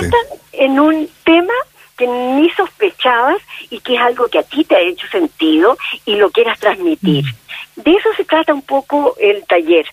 en 0.52 0.78
un 0.80 1.08
tema 1.24 1.54
que 1.96 2.06
ni 2.06 2.48
sospechabas 2.50 3.38
y 3.70 3.80
que 3.80 3.96
es 3.96 4.00
algo 4.00 4.28
que 4.28 4.38
a 4.38 4.42
ti 4.44 4.64
te 4.64 4.76
ha 4.76 4.80
hecho 4.80 5.06
sentido 5.08 5.76
y 6.06 6.14
lo 6.14 6.30
quieras 6.30 6.58
transmitir. 6.60 7.24
Mm. 7.24 7.82
De 7.82 7.90
eso 7.90 8.08
se 8.16 8.24
trata 8.24 8.54
un 8.54 8.62
poco 8.62 9.16
el 9.18 9.44
taller. 9.44 9.84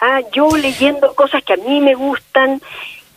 Ah, 0.00 0.20
yo 0.32 0.48
leyendo 0.56 1.14
cosas 1.14 1.42
que 1.44 1.54
a 1.54 1.56
mí 1.56 1.80
me 1.80 1.94
gustan, 1.94 2.60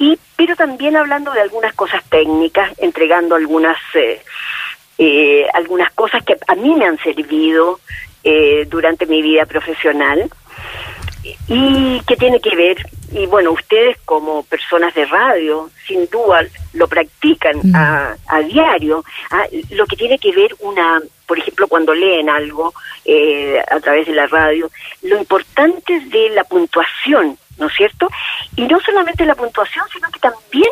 y 0.01 0.17
pero 0.35 0.55
también 0.55 0.97
hablando 0.97 1.31
de 1.31 1.41
algunas 1.41 1.75
cosas 1.75 2.03
técnicas, 2.09 2.73
entregando 2.79 3.35
algunas 3.35 3.77
eh, 3.93 4.19
eh, 4.97 5.45
algunas 5.53 5.91
cosas 5.93 6.23
que 6.23 6.35
a 6.47 6.55
mí 6.55 6.73
me 6.75 6.85
han 6.85 6.97
servido 6.97 7.79
eh, 8.23 8.65
durante 8.67 9.05
mi 9.05 9.21
vida 9.21 9.45
profesional 9.45 10.27
y 11.47 12.01
que 12.07 12.15
tiene 12.17 12.41
que 12.41 12.55
ver 12.55 12.77
y 13.11 13.27
bueno 13.27 13.51
ustedes 13.51 13.95
como 14.05 14.41
personas 14.41 14.95
de 14.95 15.05
radio 15.05 15.69
sin 15.85 16.09
duda 16.09 16.45
lo 16.73 16.87
practican 16.87 17.57
mm. 17.61 17.75
a, 17.75 18.15
a, 18.27 18.41
diario 18.41 19.03
lo 19.69 19.85
que 19.85 19.97
tiene 19.97 20.17
que 20.17 20.31
ver 20.31 20.55
una 20.61 20.99
por 21.27 21.37
ejemplo 21.37 21.67
cuando 21.67 21.93
leen 21.93 22.27
algo 22.27 22.73
a 23.69 23.79
través 23.81 24.07
de 24.07 24.13
la 24.13 24.25
radio 24.25 24.71
lo 25.03 25.19
importante 25.19 25.99
de 25.99 26.29
la 26.29 26.43
puntuación 26.43 27.37
¿no 27.61 27.67
es 27.67 27.73
cierto? 27.75 28.09
Y 28.55 28.63
no 28.63 28.79
solamente 28.81 29.25
la 29.25 29.35
puntuación, 29.35 29.85
sino 29.93 30.09
que 30.09 30.19
también 30.19 30.71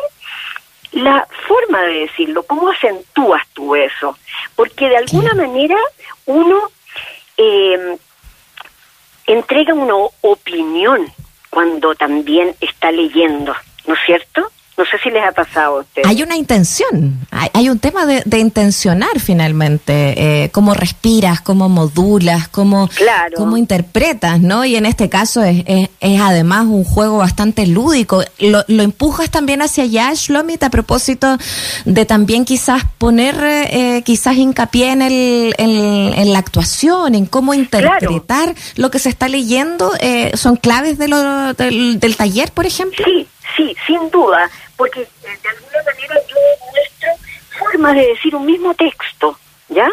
la 0.92 1.26
forma 1.46 1.82
de 1.82 2.00
decirlo, 2.00 2.42
cómo 2.42 2.68
acentúas 2.68 3.46
tú 3.54 3.76
eso, 3.76 4.18
porque 4.56 4.88
de 4.88 4.96
alguna 4.96 5.32
manera 5.34 5.76
uno 6.26 6.60
eh, 7.36 7.96
entrega 9.26 9.72
una 9.72 9.94
opinión 10.20 11.06
cuando 11.48 11.94
también 11.94 12.56
está 12.60 12.90
leyendo, 12.90 13.54
¿no 13.86 13.94
es 13.94 14.00
cierto? 14.04 14.50
No 14.80 14.86
sé 14.86 14.96
si 15.02 15.10
les 15.10 15.22
ha 15.22 15.32
pasado 15.32 15.76
a 15.76 15.80
ustedes. 15.80 16.08
Hay 16.08 16.22
una 16.22 16.36
intención, 16.36 17.18
hay, 17.30 17.68
un 17.68 17.78
tema 17.78 18.06
de, 18.06 18.38
intencionar 18.38 19.20
finalmente, 19.20 20.44
eh, 20.44 20.50
cómo 20.52 20.72
respiras, 20.72 21.42
cómo 21.42 21.68
modulas, 21.68 22.48
cómo, 22.48 22.88
cómo 23.36 23.58
interpretas, 23.58 24.40
¿no? 24.40 24.64
Y 24.64 24.76
en 24.76 24.86
este 24.86 25.10
caso 25.10 25.42
es, 25.42 25.64
es, 25.66 26.20
además 26.22 26.64
un 26.64 26.84
juego 26.84 27.18
bastante 27.18 27.66
lúdico. 27.66 28.22
Lo, 28.38 28.64
lo, 28.68 28.82
empujas 28.82 29.30
también 29.30 29.60
hacia 29.60 29.84
allá, 29.84 30.14
Shlomit, 30.14 30.62
a 30.62 30.70
propósito 30.70 31.36
de 31.84 32.06
también 32.06 32.46
quizás 32.46 32.82
poner 32.96 33.36
eh, 33.44 34.02
quizás 34.02 34.36
hincapié 34.36 34.92
en, 34.92 35.02
el, 35.02 35.54
en, 35.58 36.32
la 36.32 36.38
actuación, 36.38 37.14
en 37.14 37.26
cómo 37.26 37.52
interpretar 37.52 38.54
lo 38.76 38.90
que 38.90 38.98
se 38.98 39.10
está 39.10 39.28
leyendo. 39.28 39.92
Eh, 40.00 40.34
¿Son 40.38 40.56
claves 40.56 40.96
de 40.96 41.08
lo, 41.08 41.52
del, 41.52 42.00
del 42.00 42.16
taller, 42.16 42.50
por 42.52 42.64
ejemplo? 42.64 43.04
Sí, 43.04 43.28
sí, 43.58 43.76
sin 43.86 44.08
duda 44.10 44.48
porque 44.80 45.02
eh, 45.02 45.08
de 45.42 45.48
alguna 45.50 45.82
manera 45.84 46.14
yo 46.26 46.36
muestro 46.72 47.10
formas 47.58 47.94
de 47.94 48.06
decir 48.06 48.34
un 48.34 48.46
mismo 48.46 48.72
texto, 48.72 49.38
¿ya? 49.68 49.90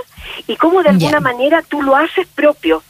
Y 0.48 0.56
cómo 0.56 0.82
de 0.82 0.88
alguna 0.88 1.20
manera 1.20 1.62
tú 1.62 1.82
lo 1.82 1.94
haces 1.94 2.26
propio. 2.34 2.82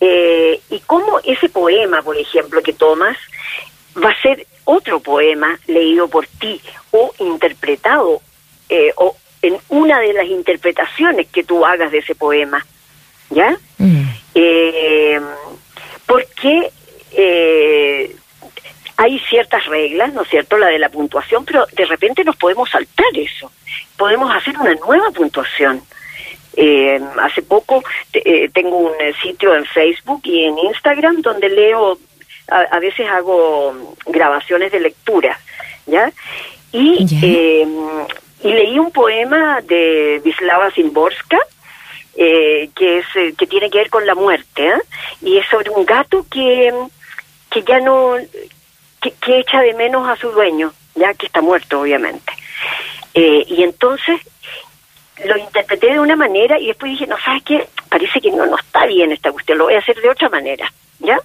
Eh, 0.00 0.60
y 0.68 0.80
cómo 0.80 1.20
ese 1.22 1.48
poema, 1.48 2.02
por 2.02 2.16
ejemplo, 2.16 2.60
que 2.60 2.72
tomas, 2.72 3.16
va 3.96 4.10
a 4.10 4.20
ser 4.20 4.44
otro 4.64 4.98
poema 4.98 5.56
leído 5.68 6.08
por 6.08 6.26
ti 6.26 6.60
o 6.90 7.14
interpretado 7.20 8.20
eh, 8.68 8.92
o 8.96 9.16
en 9.40 9.56
una 9.68 10.00
de 10.00 10.12
las 10.12 10.26
interpretaciones 10.26 11.28
que 11.28 11.44
tú 11.44 11.64
hagas 11.64 11.92
de 11.92 11.98
ese 11.98 12.16
poema, 12.16 12.66
¿ya? 13.30 13.56
Mm. 13.78 14.02
Eh, 14.34 15.20
porque 16.04 16.72
eh, 17.12 17.83
hay 19.04 19.18
ciertas 19.18 19.64
reglas, 19.66 20.12
¿no 20.14 20.22
es 20.22 20.28
cierto?, 20.28 20.56
la 20.56 20.68
de 20.68 20.78
la 20.78 20.88
puntuación, 20.88 21.44
pero 21.44 21.66
de 21.72 21.84
repente 21.84 22.24
nos 22.24 22.36
podemos 22.36 22.70
saltar 22.70 23.06
eso. 23.14 23.52
Podemos 23.98 24.34
hacer 24.34 24.56
una 24.58 24.74
nueva 24.74 25.10
puntuación. 25.10 25.82
Eh, 26.56 26.98
hace 27.20 27.42
poco 27.42 27.82
eh, 28.12 28.48
tengo 28.54 28.78
un 28.78 28.92
eh, 29.00 29.12
sitio 29.20 29.54
en 29.54 29.66
Facebook 29.66 30.20
y 30.24 30.44
en 30.44 30.58
Instagram 30.58 31.20
donde 31.20 31.48
leo, 31.48 31.98
a, 32.48 32.78
veces 32.78 33.08
hago 33.08 33.94
grabaciones 34.06 34.72
de 34.72 34.80
lectura, 34.80 35.38
¿ya? 35.86 36.10
Y, 36.72 37.04
y 38.42 38.52
leí 38.52 38.78
un 38.78 38.90
poema 38.90 39.60
de 39.62 40.20
Vislava 40.24 40.70
Zimborska, 40.70 41.38
que 42.14 42.98
es 42.98 43.36
que 43.36 43.46
tiene 43.46 43.68
que 43.70 43.78
ver 43.78 43.90
con 43.90 44.06
la 44.06 44.14
muerte 44.14 44.72
y 45.20 45.36
es 45.38 45.46
sobre 45.48 45.70
un 45.70 45.84
gato 45.84 46.24
que 46.30 46.72
que 47.54 47.62
ya 47.62 47.78
no 47.78 48.16
que, 49.12 49.38
echa 49.38 49.60
de 49.60 49.74
menos 49.74 50.08
a 50.08 50.16
su 50.16 50.30
dueño, 50.30 50.72
ya 50.94 51.14
que 51.14 51.26
está 51.26 51.40
muerto, 51.40 51.80
obviamente. 51.80 52.32
Eh, 53.14 53.44
y 53.46 53.62
entonces 53.62 54.20
lo 55.24 55.36
interpreté 55.36 55.92
de 55.92 56.00
una 56.00 56.16
manera 56.16 56.58
y 56.58 56.68
después 56.68 56.92
dije, 56.92 57.06
no, 57.06 57.16
¿sabes 57.24 57.42
qué? 57.44 57.68
Parece 57.88 58.20
que 58.20 58.30
no, 58.30 58.46
no 58.46 58.56
está 58.56 58.86
bien 58.86 59.12
esta 59.12 59.30
cuestión, 59.30 59.58
lo 59.58 59.64
voy 59.64 59.74
a 59.74 59.78
hacer 59.78 60.00
de 60.00 60.10
otra 60.10 60.28
manera, 60.28 60.72
¿ya? 60.98 61.18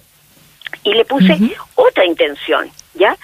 Y 0.84 0.94
le 0.94 1.04
puse 1.04 1.36
otra 1.74 2.04
intención, 2.06 2.70
¿ya? 2.94 3.16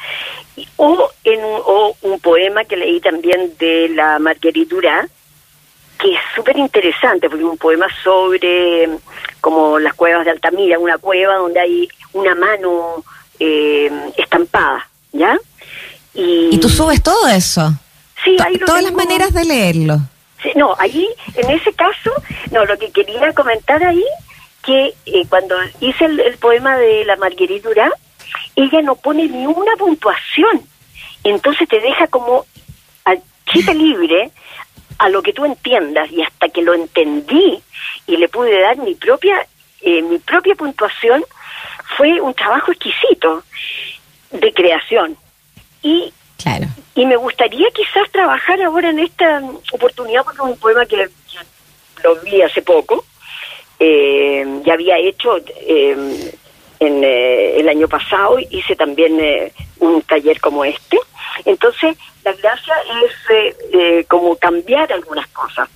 o, 0.76 1.10
en 1.25 1.44
un, 1.44 1.60
o 1.64 1.96
un 2.02 2.20
poema 2.20 2.64
que 2.64 2.76
leí 2.76 3.00
también 3.00 3.56
de 3.58 3.88
la 3.90 4.18
Marguerite 4.18 4.75
Duras, 4.75 5.08
que 5.98 6.12
es 6.12 6.20
súper 6.34 6.56
interesante, 6.56 7.28
porque 7.28 7.44
es 7.44 7.50
un 7.50 7.58
poema 7.58 7.86
sobre 8.02 8.88
como 9.40 9.78
las 9.78 9.94
cuevas 9.94 10.25
de 10.25 10.32
Altamira, 10.32 10.78
una 10.78 10.98
cueva 10.98 11.36
donde 11.36 11.60
hay 11.60 11.88
una 12.12 12.34
mano 12.34 13.04
eh, 13.38 13.90
estampada, 14.16 14.88
¿ya? 15.12 15.38
Y, 16.14 16.59
tú 16.59 16.69
subes 16.69 17.02
todo 17.02 17.28
eso? 17.28 17.73
Sí, 18.25 18.37
Todas 18.64 18.83
las 18.83 18.93
maneras 18.93 19.33
de 19.33 19.45
leerlo. 19.45 19.99
Sí, 20.43 20.50
no, 20.57 20.75
ahí, 20.78 21.07
en 21.35 21.50
ese 21.50 21.73
caso, 21.73 22.11
no, 22.50 22.64
lo 22.64 22.78
que 22.78 22.90
quería 22.90 23.33
comentar 23.33 23.85
ahí, 23.85 24.05
que 24.64 24.95
eh, 25.07 25.26
cuando 25.28 25.55
hice 25.81 26.07
el, 26.07 26.37
poema 26.38 26.76
de 26.76 27.05
la 27.05 27.16
Marguerite 27.16 27.69
Durá, 27.69 27.90
ella 28.57 28.83
no 28.83 28.97
pone 28.97 29.28
ni 29.28 29.47
una 29.47 29.76
puntuación. 29.76 30.62
Entonces 31.25 31.69
te 31.69 31.81
deja 31.81 32.07
como 32.09 32.47
al 33.05 33.21
chiste 33.52 33.75
libre 33.75 34.31
a 34.99 35.09
lo 35.09 35.23
que 35.23 35.33
tú 35.33 35.45
entiendas 35.45 36.11
y 36.11 36.23
hasta 36.23 36.49
que 36.49 36.62
lo 36.62 36.75
entendí 36.75 37.62
y 38.07 38.16
le 38.16 38.28
pude 38.28 38.61
dar 38.61 38.78
mi 38.78 38.95
propia 38.95 39.47
eh, 39.83 40.02
mi 40.02 40.19
propia 40.19 40.55
puntuación 40.55 41.23
fue 41.96 42.20
un 42.20 42.34
trabajo 42.34 42.72
exquisito 42.72 43.42
de 44.30 44.52
creación. 44.52 45.16
Y, 45.82 46.12
y 46.94 47.06
me 47.06 47.16
gustaría 47.16 47.68
quizás 47.70 48.10
trabajar 48.10 48.60
ahora 48.62 48.90
en 48.90 48.98
esta 48.98 49.42
oportunidad, 49.72 50.24
porque 50.24 50.42
es 50.42 50.48
un 50.48 50.58
poema 50.58 50.86
que, 50.86 51.08
lo 52.04 52.16
vi 52.16 52.42
hace 52.42 52.62
poco, 52.62 53.04
eh, 53.78 54.44
ya 54.64 54.74
había 54.74 54.98
hecho 54.98 55.38
eh, 55.38 56.32
en 56.78 57.04
eh, 57.04 57.58
el 57.58 57.68
año 57.68 57.88
pasado, 57.88 58.38
hice 58.50 58.76
también 58.76 59.18
un 59.78 60.02
taller 60.02 60.40
como 60.40 60.64
este. 60.64 60.98
Entonces, 61.44 61.96
la 62.24 62.32
gracia 62.32 62.74
es 63.04 64.06
como 64.06 64.36
cambiar 64.36 64.92
algunas 64.92 65.26
cosas. 65.28 65.68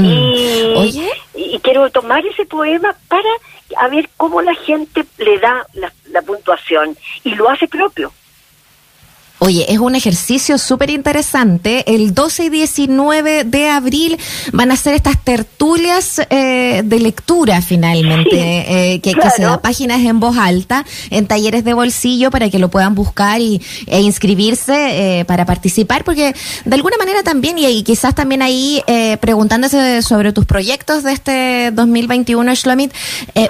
Mm. 0.00 0.84
Y, 0.84 1.54
y 1.54 1.58
quiero 1.60 1.90
tomar 1.90 2.24
ese 2.26 2.44
poema 2.46 2.94
para 3.08 3.28
a 3.76 3.88
ver 3.88 4.08
cómo 4.16 4.42
la 4.42 4.54
gente 4.54 5.04
le 5.18 5.38
da 5.38 5.66
la, 5.74 6.22
puntuación 6.22 6.96
y 7.24 7.34
lo 7.34 7.48
hace 7.48 7.66
propio. 7.66 8.12
Oye, 9.42 9.72
es 9.72 9.78
un 9.78 9.94
ejercicio 9.94 10.58
súper 10.58 10.90
interesante. 10.90 11.94
El 11.94 12.12
12 12.12 12.44
y 12.44 12.48
19 12.50 13.44
de 13.44 13.68
abril 13.70 14.18
van 14.52 14.70
a 14.70 14.76
ser 14.76 14.92
estas 14.92 15.16
tertulias 15.24 16.20
eh, 16.28 16.82
de 16.84 17.00
lectura 17.00 17.62
finalmente, 17.62 18.34
eh, 18.92 19.00
que, 19.00 19.14
se 19.34 19.42
da 19.42 19.62
páginas 19.62 20.00
en 20.00 20.20
voz 20.20 20.36
alta, 20.36 20.84
en 21.08 21.26
talleres 21.26 21.64
de 21.64 21.72
bolsillo 21.72 22.30
para 22.30 22.50
que 22.50 22.58
lo 22.58 22.68
puedan 22.68 22.94
buscar 22.94 23.40
y, 23.40 23.62
e 23.86 24.02
inscribirse 24.02 25.20
eh, 25.20 25.24
para 25.24 25.46
participar, 25.46 26.04
porque 26.04 26.34
de 26.66 26.74
alguna 26.74 26.98
manera 26.98 27.22
también, 27.22 27.56
y, 27.56 27.82
quizás 27.82 28.14
también 28.14 28.42
ahí 28.42 28.82
preguntándose 29.20 30.02
sobre 30.02 30.34
tus 30.34 30.44
proyectos 30.44 31.02
de 31.02 31.12
este 31.12 31.70
2021, 31.70 32.54
Shlomit, 32.54 32.92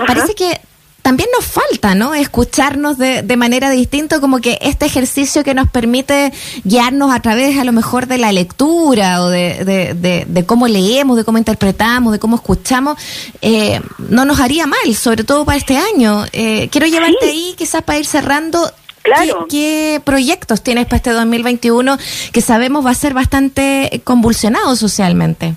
parece 0.06 0.37
que 0.37 0.61
también 1.02 1.28
nos 1.35 1.47
falta, 1.47 1.95
¿no? 1.95 2.14
Escucharnos 2.14 2.99
de, 2.99 3.23
de 3.23 3.37
manera 3.37 3.71
distinta, 3.71 4.21
como 4.21 4.40
que 4.40 4.59
este 4.61 4.87
ejercicio 4.87 5.42
que 5.45 5.54
nos 5.54 5.69
permite 5.69 6.33
guiarnos 6.64 7.12
a 7.12 7.21
través 7.21 7.59
a 7.59 7.64
lo 7.64 7.73
mejor 7.73 8.07
de 8.07 8.19
la 8.19 8.33
lectura 8.33 9.23
o 9.23 9.28
de, 9.28 9.95
de, 10.26 10.47
cómo 10.47 10.69
leemos, 10.69 11.16
de 11.16 11.25
cómo 11.25 11.38
interpretamos, 11.38 12.12
de 12.12 12.19
cómo 12.19 12.37
escuchamos, 12.37 12.99
eh, 13.40 13.80
no 13.99 14.25
nos 14.25 14.40
haría 14.40 14.66
mal, 14.66 14.95
sobre 14.95 15.25
todo 15.25 15.45
para 15.45 15.59
este 15.59 15.76
año. 15.76 16.25
Eh, 16.33 16.69
quiero 16.71 16.87
llevarte 16.87 17.26
ahí, 17.26 17.54
quizás 17.57 17.83
para 17.83 17.99
ir 17.99 18.07
cerrando, 18.07 18.71
Claro. 19.02 19.47
¿Qué, 19.49 19.97
¿Qué, 19.97 20.00
proyectos 20.04 20.62
tienes 20.62 20.85
para 20.85 20.97
este 20.97 21.11
2021 21.12 21.97
que 22.33 22.40
sabemos 22.42 22.85
va 22.85 22.90
a 22.90 22.95
ser 22.95 23.14
bastante 23.14 24.02
convulsionado 24.04 24.76
socialmente? 24.76 25.54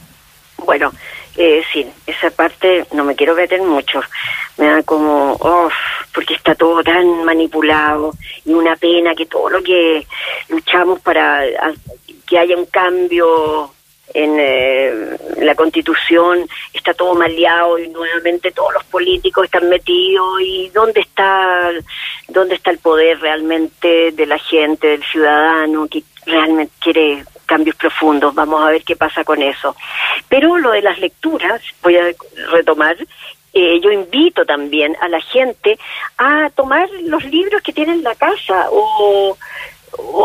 Bueno, 0.66 0.94
eh, 1.36 1.64
sí, 1.72 1.88
esa 2.06 2.30
parte 2.30 2.86
no 2.94 3.04
me 3.04 3.16
quiero 3.16 3.36
meter 3.36 3.62
mucho. 3.62 4.02
Me 4.58 4.68
da 4.68 4.84
como, 4.84 5.36
oh, 5.40 5.70
porque 6.14 6.36
está 6.36 6.54
todo 6.54 6.84
tan 6.84 7.24
manipulado 7.24 8.14
y 8.46 8.54
una 8.54 8.76
pena 8.76 9.16
que 9.16 9.26
todo 9.26 9.50
lo 9.50 9.64
que 9.64 10.06
luchamos 10.50 11.00
para 11.02 11.44
que 12.28 12.38
haya 12.38 12.56
un 12.56 12.68
cambio 12.68 13.72
en 14.14 14.38
eh, 14.40 15.18
la 15.38 15.56
constitución 15.56 16.48
está 16.72 16.94
todo 16.94 17.16
maleado 17.16 17.80
y 17.80 17.88
nuevamente 17.88 18.52
todos 18.52 18.74
los 18.74 18.84
políticos 18.86 19.46
están 19.46 19.70
metidos 19.70 20.42
y 20.42 20.70
dónde 20.70 21.02
está 21.02 21.72
dónde 22.28 22.56
está 22.56 22.70
el 22.72 22.78
poder 22.78 23.20
realmente 23.22 24.12
de 24.12 24.26
la 24.26 24.38
gente 24.38 24.88
del 24.88 25.04
ciudadano 25.04 25.88
que 25.88 26.04
realmente 26.26 26.74
quiere 26.80 27.24
cambios 27.46 27.76
profundos 27.76 28.34
vamos 28.34 28.64
a 28.64 28.70
ver 28.70 28.84
qué 28.84 28.96
pasa 28.96 29.24
con 29.24 29.42
eso 29.42 29.76
pero 30.30 30.58
lo 30.58 30.72
de 30.72 30.82
las 30.82 31.00
lecturas 31.00 31.62
voy 31.82 31.98
a 31.98 32.04
retomar 32.52 32.98
eh, 33.54 33.80
yo 33.82 33.92
invito 33.92 34.46
también 34.46 34.96
a 35.00 35.08
la 35.08 35.22
gente 35.22 35.78
a 36.18 36.50
tomar 36.56 36.90
los 37.04 37.24
libros 37.26 37.62
que 37.62 37.74
tienen 37.74 37.96
en 37.96 38.04
la 38.04 38.16
casa 38.16 38.68
o 38.72 39.38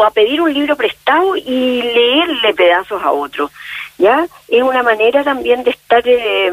a 0.04 0.10
pedir 0.10 0.40
un 0.40 0.52
libro 0.52 0.76
prestado 0.76 1.36
y 1.36 1.82
leerle 1.82 2.54
pedazos 2.54 3.02
a 3.02 3.12
otro, 3.12 3.50
¿ya? 3.98 4.26
Es 4.48 4.62
una 4.62 4.82
manera 4.82 5.24
también 5.24 5.64
de 5.64 5.70
estar, 5.70 6.02
eh, 6.06 6.52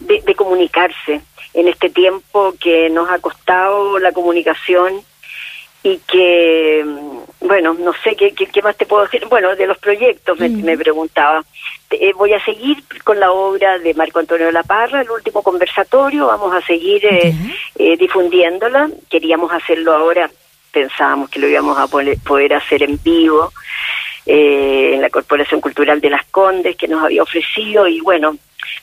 de, 0.00 0.34
comunicarse 0.34 1.20
en 1.54 1.68
este 1.68 1.90
tiempo 1.90 2.54
que 2.60 2.90
nos 2.90 3.10
ha 3.10 3.18
costado 3.18 3.98
la 3.98 4.12
comunicación 4.12 5.02
y 5.82 5.98
que, 5.98 6.84
bueno, 7.40 7.74
no 7.74 7.92
sé 8.04 8.14
qué, 8.16 8.32
qué, 8.32 8.46
qué 8.46 8.62
más 8.62 8.76
te 8.76 8.86
puedo 8.86 9.04
decir. 9.04 9.24
Bueno, 9.26 9.56
de 9.56 9.66
los 9.66 9.78
proyectos 9.78 10.38
me, 10.38 10.48
mm. 10.48 10.62
me 10.62 10.76
preguntaba. 10.76 11.44
Eh, 11.90 12.12
voy 12.14 12.32
a 12.32 12.44
seguir 12.44 12.84
con 13.02 13.18
la 13.18 13.32
obra 13.32 13.78
de 13.78 13.94
Marco 13.94 14.18
Antonio 14.18 14.46
de 14.46 14.52
la 14.52 14.62
Parra, 14.62 15.00
el 15.00 15.10
último 15.10 15.42
conversatorio, 15.42 16.26
vamos 16.26 16.54
a 16.54 16.60
seguir 16.60 17.04
eh, 17.06 17.34
eh, 17.76 17.96
difundiéndola. 17.96 18.90
Queríamos 19.08 19.52
hacerlo 19.52 19.94
ahora 19.94 20.30
pensábamos 20.70 21.28
que 21.30 21.40
lo 21.40 21.48
íbamos 21.48 21.76
a 21.78 21.88
poder 21.88 22.54
hacer 22.54 22.82
en 22.82 23.02
vivo 23.02 23.52
eh, 24.26 24.92
en 24.94 25.02
la 25.02 25.10
Corporación 25.10 25.60
Cultural 25.60 26.00
de 26.00 26.10
las 26.10 26.24
Condes 26.26 26.76
que 26.76 26.88
nos 26.88 27.02
había 27.02 27.22
ofrecido 27.22 27.88
y 27.88 28.00
bueno, 28.00 28.36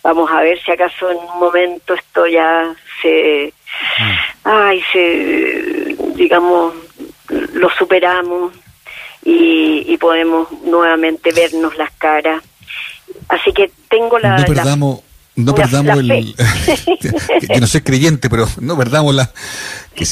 vamos 0.03 0.29
a 0.31 0.41
ver 0.41 0.59
si 0.61 0.71
acaso 0.71 1.09
en 1.09 1.17
un 1.17 1.39
momento 1.39 1.93
esto 1.93 2.27
ya 2.27 2.75
se, 3.01 3.53
mm. 3.99 4.11
ay, 4.43 4.83
se, 4.91 5.95
digamos, 6.15 6.73
lo 7.29 7.69
superamos 7.71 8.53
y, 9.23 9.83
y 9.87 9.97
podemos 9.97 10.51
nuevamente 10.63 11.31
vernos 11.31 11.77
las 11.77 11.91
caras. 11.93 12.43
Así 13.29 13.51
que 13.53 13.71
tengo 13.89 14.19
la... 14.19 14.37
No 14.37 14.45
perdamos, 14.45 14.95
la, 14.97 15.06
no 15.37 15.55
perdamos 15.55 16.03
la, 16.03 16.17
el... 16.17 16.35
que 17.47 17.61
no 17.61 17.67
soy 17.67 17.81
creyente, 17.81 18.29
pero 18.29 18.49
no 18.59 18.75
perdamos 18.75 19.15
la 19.15 19.31
que 19.97 20.05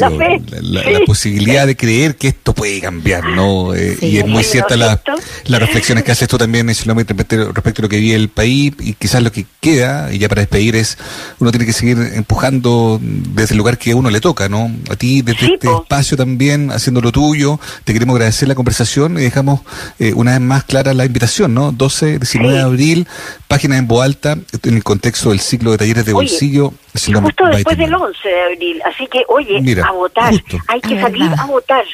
la, 0.61 0.81
sí. 0.81 0.89
posibilidad 1.05 1.67
de 1.67 1.77
creer 1.77 2.15
que 2.15 2.29
esto 2.29 2.55
puede 2.55 2.81
cambiar, 2.81 3.23
¿no? 3.23 3.75
Eh, 3.75 3.95
sí, 3.99 4.07
y 4.07 4.17
es 4.17 4.25
muy 4.25 4.43
cierta 4.43 4.75
la, 4.75 4.99
las 5.45 5.59
reflexiones 5.59 6.03
que 6.03 6.11
haces 6.11 6.27
tú 6.27 6.39
también, 6.39 6.67
respecto, 6.67 7.51
respecto 7.53 7.81
a 7.81 7.83
lo 7.83 7.89
que 7.89 7.99
vive 7.99 8.15
el 8.15 8.29
país 8.29 8.73
y 8.79 8.93
quizás 8.93 9.21
lo 9.21 9.31
que 9.31 9.45
queda, 9.61 10.11
y 10.11 10.17
ya 10.17 10.27
para 10.27 10.41
despedir, 10.41 10.75
es 10.75 10.97
uno 11.39 11.51
tiene 11.51 11.67
que 11.67 11.73
seguir 11.73 11.99
empujando 12.15 12.99
desde 12.99 13.53
el 13.53 13.59
lugar 13.59 13.77
que 13.77 13.91
a 13.91 13.95
uno 13.95 14.09
le 14.09 14.21
toca, 14.21 14.49
¿no? 14.49 14.71
A 14.89 14.95
ti, 14.95 15.21
desde 15.21 15.39
sí, 15.39 15.51
este 15.53 15.67
po. 15.67 15.83
espacio 15.83 16.17
también, 16.17 16.71
haciendo 16.71 16.99
lo 16.99 17.11
tuyo, 17.11 17.59
te 17.83 17.93
queremos 17.93 18.15
agradecer 18.15 18.47
la 18.47 18.55
conversación 18.55 19.19
y 19.19 19.21
dejamos 19.21 19.61
eh, 19.99 20.13
una 20.15 20.31
vez 20.31 20.41
más 20.41 20.63
clara 20.63 20.95
la 20.95 21.05
invitación, 21.05 21.53
¿no? 21.53 21.71
12, 21.71 22.17
19 22.17 22.55
de 22.55 22.61
abril, 22.61 23.07
página 23.47 23.77
en 23.77 23.87
voz 23.87 24.03
alta, 24.03 24.35
en 24.63 24.75
el 24.75 24.83
contexto 24.83 25.14
del 25.23 25.39
ciclo 25.39 25.71
de 25.71 25.77
talleres 25.77 26.05
de 26.05 26.13
oye, 26.13 26.29
bolsillo. 26.29 26.73
Justo 26.93 27.45
después 27.47 27.77
del 27.77 27.93
11 27.93 28.27
de 28.27 28.41
abril, 28.41 28.81
así 28.85 29.07
que, 29.07 29.23
oye, 29.27 29.61
Mira, 29.61 29.85
a 29.87 29.91
votar, 29.91 30.31
justo. 30.31 30.57
hay 30.67 30.81
que 30.81 30.99
salir 30.99 31.31
a 31.37 31.45
votar, 31.45 31.85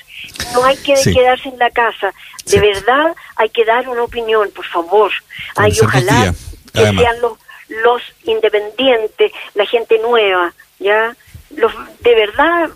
no 0.53 0.63
hay 0.65 0.77
que 0.77 0.97
sí. 0.97 1.13
quedarse 1.13 1.49
en 1.49 1.57
la 1.57 1.69
casa, 1.69 2.13
de 2.45 2.51
sí. 2.51 2.59
verdad 2.59 3.15
hay 3.35 3.49
que 3.49 3.63
dar 3.65 3.87
una 3.87 4.03
opinión, 4.03 4.49
por 4.55 4.65
favor, 4.65 5.11
ay, 5.55 5.71
ojalá 5.81 6.21
día, 6.21 6.33
que 6.73 6.79
además. 6.79 7.03
sean 7.03 7.21
los, 7.21 7.33
los 7.83 8.01
independientes, 8.23 9.31
la 9.53 9.65
gente 9.65 9.99
nueva, 9.99 10.53
ya, 10.79 11.15
los 11.55 11.71
de 12.03 12.15
verdad 12.15 12.69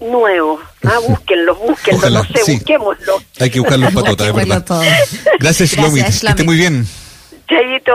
nuevos, 0.00 0.60
ah, 0.84 0.98
búsquenlos, 1.08 1.58
búsquenlos, 1.58 2.02
Ojalá, 2.02 2.18
no 2.20 2.24
sé, 2.26 2.44
sí. 2.44 2.54
busquémoslos. 2.56 3.22
Hay 3.40 3.50
que 3.50 3.60
buscarlos 3.60 3.92
patotas, 3.92 4.26
de 4.26 4.32
verdad. 4.32 4.82
Gracias, 5.40 5.70
Shlomi, 5.70 6.02
que 6.02 6.08
esté 6.08 6.44
muy 6.44 6.56
bien. 6.56 6.86
Chaito, 7.48 7.92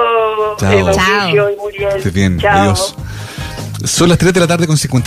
Chao. 0.57 0.71
Eh, 0.71 0.83
Mauricio 0.83 1.51
y 1.51 1.55
Muriel. 1.57 1.97
Esté 1.97 2.09
bien, 2.11 2.39
Chao. 2.39 2.59
adiós. 2.59 2.95
Son 3.83 4.07
las 4.09 4.17
3 4.17 4.33
de 4.33 4.39
la 4.39 4.47
tarde 4.47 4.67
con 4.67 4.77
51. 4.77 5.01